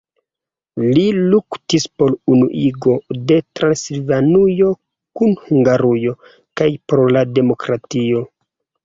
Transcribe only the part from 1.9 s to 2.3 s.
por